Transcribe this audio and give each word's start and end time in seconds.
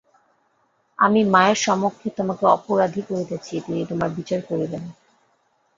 আমি 0.99 1.21
মায়ের 1.25 1.59
সমক্ষে 1.61 2.07
তোমাকে 2.17 2.43
অপরাধী 2.55 3.01
করিতেছি, 3.01 3.53
তিনি 3.65 3.81
তোমার 3.85 4.09
বিচার 4.17 4.39
করিবেন। 4.49 4.83